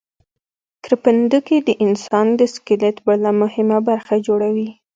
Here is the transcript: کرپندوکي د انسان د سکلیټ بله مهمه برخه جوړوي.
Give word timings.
کرپندوکي 0.83 1.57
د 1.67 1.69
انسان 1.85 2.27
د 2.39 2.41
سکلیټ 2.55 2.97
بله 3.07 3.29
مهمه 3.41 3.77
برخه 3.89 4.15
جوړوي. 4.27 4.69